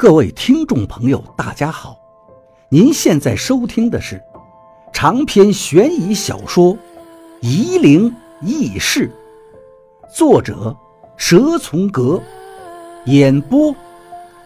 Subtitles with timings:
[0.00, 1.94] 各位听众朋友，大家好！
[2.70, 4.18] 您现在收听的是
[4.94, 6.74] 长篇悬疑小说
[7.42, 8.10] 《夷陵
[8.40, 9.12] 轶事》，
[10.16, 10.74] 作者
[11.18, 12.18] 蛇从阁，
[13.04, 13.76] 演播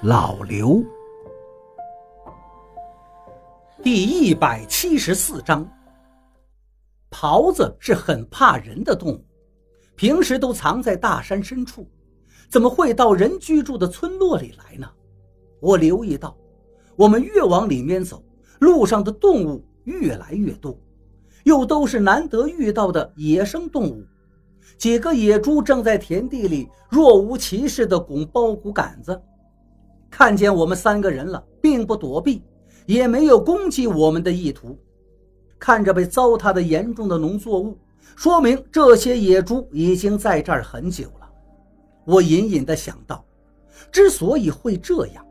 [0.02, 0.82] 老刘。
[3.80, 5.64] 第一百七十四章，
[7.12, 9.24] 狍子是很怕人的动物，
[9.94, 11.88] 平时都藏在大山深处，
[12.50, 14.90] 怎么会到人居住的村落里来呢？
[15.64, 16.36] 我留意到，
[16.94, 18.22] 我们越往里面走，
[18.58, 20.78] 路上的动物越来越多，
[21.44, 24.04] 又都是难得遇到的野生动物。
[24.76, 29.18] 几个野猪正在田地里若无其事地拱包谷杆子，
[30.10, 32.42] 看见我们三个人了，并不躲避，
[32.84, 34.78] 也没有攻击我们的意图。
[35.58, 37.78] 看着被糟蹋的严重的农作物，
[38.16, 41.30] 说明这些野猪已经在这儿很久了。
[42.04, 43.24] 我隐隐地想到，
[43.90, 45.24] 之所以会这样。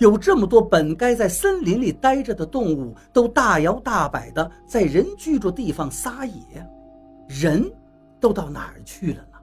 [0.00, 6.66] 有这么多本该在森林里待着的动物，都大摇大摆地在人居住地方撒野，
[7.28, 7.70] 人
[8.18, 9.38] 都到哪儿去了呢？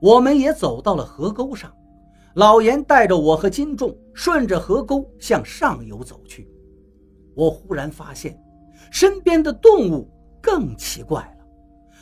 [0.00, 1.70] 我们也走到了河沟上，
[2.32, 6.50] 老严带着我和金仲顺着河沟向上游走去。
[7.34, 8.42] 我忽然发现，
[8.90, 10.08] 身边的动物
[10.40, 11.44] 更奇怪了，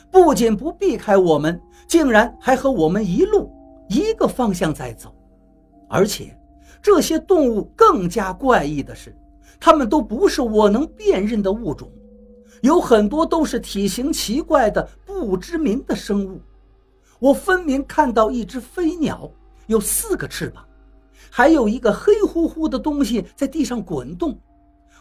[0.09, 3.51] 不仅不避开我们，竟然还和我们一路
[3.89, 5.13] 一个方向在走，
[5.89, 6.33] 而且。
[6.81, 9.15] 这些动物更加怪异的是，
[9.59, 11.91] 它们都不是我能辨认的物种，
[12.61, 16.39] 有很多都是体型奇怪的不知名的生物。
[17.19, 19.29] 我分明看到一只飞鸟，
[19.67, 20.63] 有四个翅膀，
[21.29, 24.39] 还有一个黑乎乎的东西在地上滚动。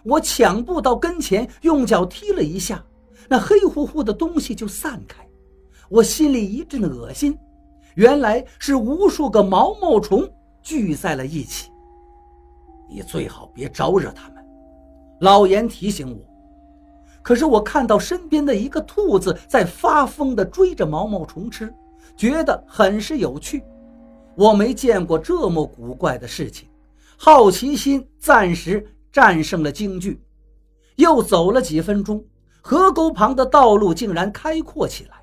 [0.02, 2.84] 我抢步到跟前，用脚踢了一下，
[3.28, 5.24] 那黑乎乎的东西就散开。
[5.88, 7.38] 我心里一阵恶心，
[7.94, 10.28] 原来是无数个毛毛虫。
[10.68, 11.70] 聚在了一起，
[12.90, 14.44] 你最好别招惹他们。
[15.20, 16.22] 老严提醒我。
[17.22, 21.72] 可是我看到身边的一个兔子在发疯地追着毛毛虫吃，
[22.18, 23.64] 觉得很是有趣。
[24.34, 26.68] 我没见过这么古怪的事情，
[27.16, 30.22] 好奇心暂时战胜了惊惧。
[30.96, 32.22] 又走了几分钟，
[32.60, 35.16] 河沟旁的道路竟然开阔起来。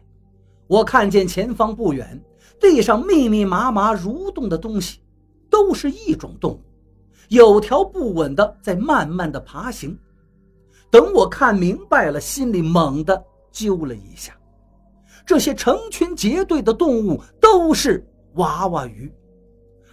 [0.65, 2.19] 我看见前方不远，
[2.59, 5.01] 地上密密麻麻蠕动的东西。
[5.49, 6.61] 都是一种动物，
[7.29, 9.97] 有条不紊的在慢慢的爬行。
[10.91, 14.33] 等我看明白了，心里猛地揪了一下。
[15.25, 18.05] 这些成群结队的动物都是
[18.35, 19.11] 娃娃鱼，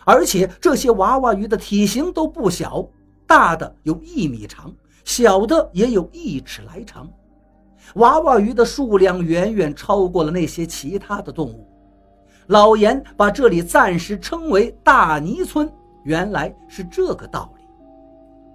[0.04, 2.86] 而且这些娃娃鱼的体型都不小，
[3.26, 4.74] 大的有一米长，
[5.04, 7.10] 小的也有一尺来长。
[7.94, 11.66] 娃娃鱼的数量远远超过了那些其他的动物。
[12.52, 15.66] 老严把这里暂时称为大泥村，
[16.04, 17.62] 原来是这个道理。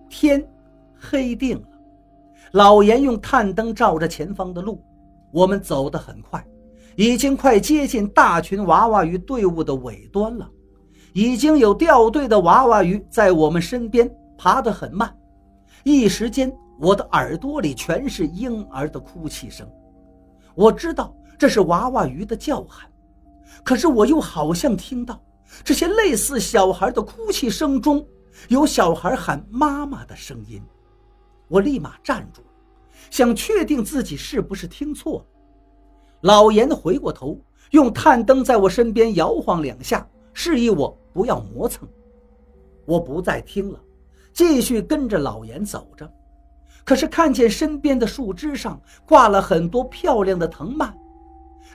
[0.08, 0.48] 天
[1.00, 1.68] 黑定了，
[2.52, 4.80] 老严用探灯照着前方的路。
[5.32, 6.46] 我们走得很快，
[6.96, 10.48] 已经快接近大群娃娃鱼队伍的尾端了。
[11.14, 14.08] 已经有掉队的娃娃鱼在我们身边
[14.38, 15.12] 爬得很慢。
[15.84, 19.68] 一时间，我的耳朵里全是婴儿的哭泣声。
[20.54, 22.88] 我知道这是娃娃鱼的叫喊。
[23.64, 25.22] 可是我又好像听到
[25.64, 28.06] 这些类似小孩的哭泣声中，
[28.50, 30.62] 有小孩喊妈妈的声音。
[31.48, 32.42] 我立马站住，
[33.10, 35.26] 想确定自己是不是听错了。
[36.22, 37.40] 老严回过头，
[37.72, 41.88] 用探灯在我身边摇晃两下，示意我不要磨蹭。
[42.86, 43.80] 我不再听了，
[44.34, 46.12] 继续跟着老严走着。
[46.84, 50.98] 可是看见身边的树枝上挂了很多漂亮的藤蔓。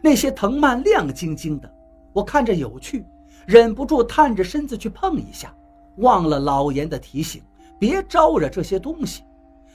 [0.03, 1.73] 那些藤蔓亮晶晶的，
[2.13, 3.07] 我看着有趣，
[3.47, 5.55] 忍不住探着身子去碰一下，
[5.99, 7.41] 忘了老严的提醒，
[7.79, 9.23] 别招惹这些东西。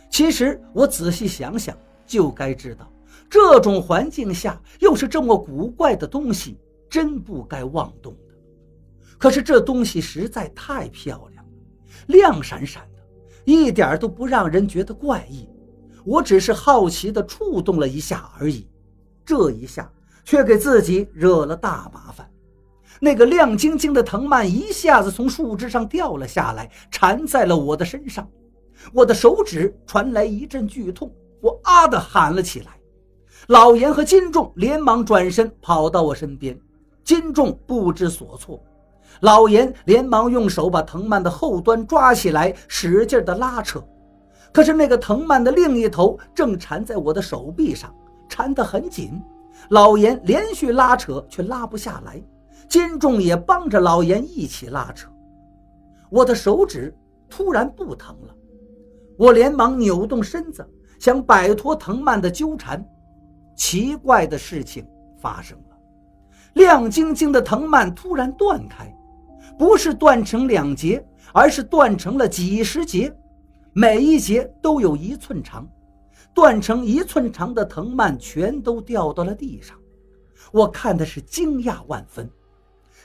[0.09, 2.91] 其实我仔细想想，就该知道，
[3.29, 8.35] 这种环境下又是这么古怪的东西，真不该妄动的。
[9.17, 11.51] 可是这东西实在太漂亮了，
[12.07, 13.01] 亮闪闪的，
[13.45, 15.47] 一点都不让人觉得怪异。
[16.03, 18.67] 我只是好奇地触动了一下而已，
[19.25, 19.89] 这一下。
[20.27, 22.29] 却给自己惹了大麻烦。
[22.99, 28.27] 那个亮晶晶的藤蔓一下子从树枝上掉了下来，缠在了我的身上。
[28.93, 31.09] 我的手指传来一阵剧痛，
[31.39, 32.71] 我啊的喊了起来。
[33.47, 36.59] 老严和金仲连忙转身跑到我身边，
[37.05, 38.61] 金仲不知所措。
[39.21, 43.81] 老严连忙用手把藤蔓的后端抓起来，使劲的拉扯。
[44.51, 47.95] 可是那个藤蔓的另一头正缠在我的手臂上，
[48.27, 49.23] 缠得很紧。
[49.69, 52.21] 老严连续拉扯，却拉不下来。
[52.69, 55.09] 金仲也帮着老严一起拉扯。
[56.09, 56.95] 我的手指
[57.29, 58.35] 突然不疼了。
[59.17, 60.67] 我连忙扭动身子，
[60.99, 62.85] 想摆脱藤蔓的纠缠。
[63.55, 64.85] 奇怪的事情
[65.17, 65.77] 发生了，
[66.53, 68.95] 亮晶晶的藤蔓突然断开，
[69.57, 71.03] 不是断成两截，
[71.33, 73.11] 而是断成了几十节，
[73.73, 75.67] 每一节都有一寸长。
[76.33, 79.75] 断成一寸长的藤蔓全都掉到了地上，
[80.51, 82.29] 我看的是惊讶万分。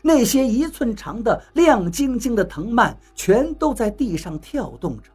[0.03, 5.11] 那些一寸长的亮晶晶的藤蔓全都在地上跳动着。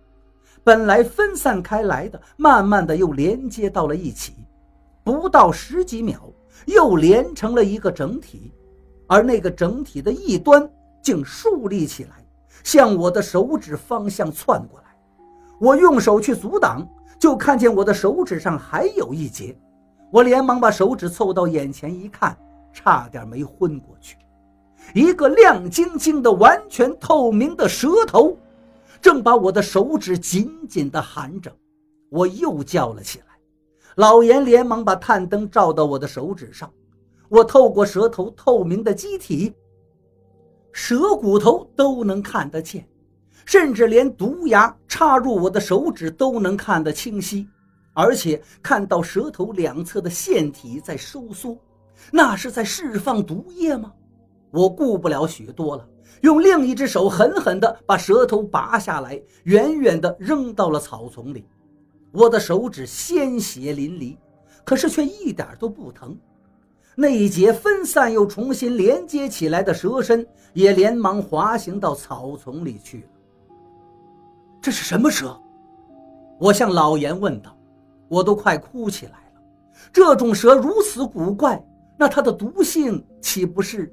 [0.63, 4.33] 本来分散开来的，慢慢的又连接到了一起，
[5.03, 6.31] 不到十几秒，
[6.65, 8.51] 又连成了一个整体，
[9.07, 10.69] 而那个整体的一端
[11.01, 12.25] 竟竖立起来，
[12.63, 14.85] 向我的手指方向窜过来。
[15.59, 16.87] 我用手去阻挡，
[17.19, 19.57] 就看见我的手指上还有一截，
[20.11, 22.37] 我连忙把手指凑到眼前一看，
[22.71, 24.17] 差点没昏过去。
[24.93, 28.37] 一个亮晶晶的、完全透明的舌头。
[28.99, 31.55] 正把我的手指紧紧地含着，
[32.09, 33.25] 我又叫了起来。
[33.95, 36.71] 老严连忙把探灯照到我的手指上，
[37.29, 39.53] 我透过舌头透明的机体，
[40.71, 42.87] 舌骨头都能看得见，
[43.47, 47.47] 甚至连毒牙插入我的手指都能看得清晰，
[47.93, 51.57] 而且看到舌头两侧的腺体在收缩，
[52.11, 53.93] 那是在释放毒液吗？
[54.51, 55.87] 我顾不了许多了。
[56.21, 61.47] 用另一只手狠狠地把舌头拔下来，远远地扔到了草丛里。
[62.11, 64.17] 我的手指鲜血淋漓，
[64.65, 66.17] 可是却一点都不疼。
[66.97, 73.03] 那一节分散又重新连接起来的蛇身也连忙滑行到草丛里去了。
[74.67, 75.33] 这是什么蛇？
[76.37, 77.55] 我向老严问道。
[78.09, 79.41] 我都快哭起来了。
[79.93, 81.65] 这种蛇如此古怪，
[81.97, 83.89] 那它的毒性岂不是？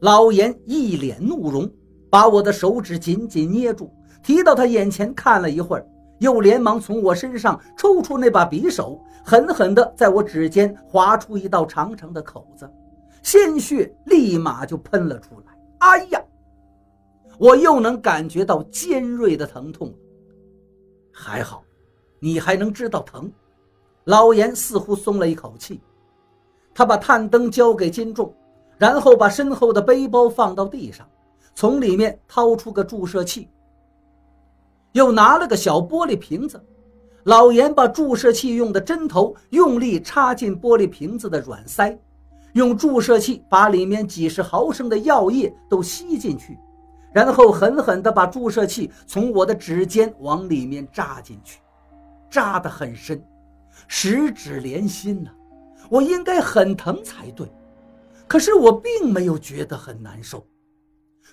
[0.00, 1.70] 老严一脸怒容，
[2.10, 3.88] 把我的手指紧紧捏住，
[4.20, 5.86] 提到他眼前看了一会儿，
[6.18, 12.68] 又连忙从我身上抽出那把匕首，狠狠地在我指尖划出一道长长的口子，
[13.22, 15.56] 鲜血立马就喷了出来。
[15.78, 16.20] 哎呀！
[17.42, 19.92] 我又能感觉到尖锐的疼痛。
[21.10, 21.64] 还好，
[22.20, 23.28] 你还能知道疼。
[24.04, 25.80] 老严似乎松了一口气，
[26.72, 28.32] 他把探灯交给金仲。
[28.78, 31.04] 然后把身后的背包放到地上，
[31.52, 33.48] 从里面掏出个注射器，
[34.92, 36.64] 又拿了个小玻璃瓶子。
[37.24, 41.96] 老严把注射器用的针头用力插进玻璃瓶子的软塞，
[42.52, 46.56] 用注射器把里面几十毫升的药液都吸进去，
[47.12, 51.60] 然后狠狠地把注射器从我的指尖往里面扎进去，
[52.30, 53.22] 扎得很深，
[53.86, 55.30] 十指连心呐，
[55.90, 57.46] 我应该很疼才对。
[58.26, 60.46] 可是我并没有觉得很难受，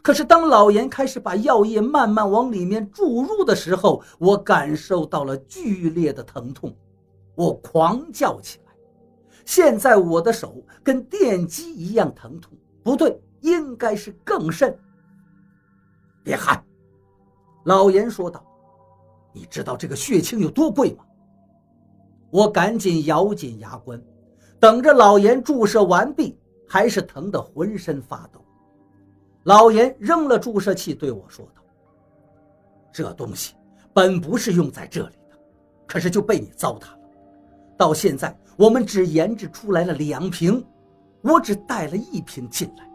[0.02, 6.76] 可是当老严开始把药液慢慢往里面注入的时候，我感受到了剧烈的疼痛，
[7.36, 8.74] 我狂叫起来。
[9.46, 12.52] 现在我的手跟电击一样疼痛，
[12.84, 14.78] 不对，应该是更甚。
[16.30, 16.64] 别喊，
[17.64, 18.46] 老严说道
[19.34, 21.04] ：“你知道这个血清有多贵吗？”
[22.30, 24.00] 我赶紧咬紧牙关，
[24.60, 26.38] 等着老严注射完毕。
[26.72, 28.40] 还是疼得浑身发抖。
[29.42, 31.64] 老严扔了注射器，对我说道
[32.94, 33.56] ：“这东西
[33.92, 35.36] 本不是用在这里的，
[35.88, 37.00] 可是就被你糟蹋了。
[37.76, 40.64] 到现在，我们只研制出来了两瓶，
[41.24, 42.88] 我只带了一瓶进来。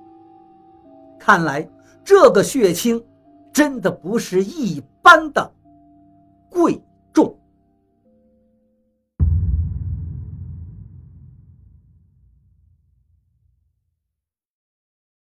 [1.18, 1.68] 看来
[2.04, 3.04] 这个血清
[3.54, 5.50] 真的不是一般的
[6.50, 6.78] 贵。”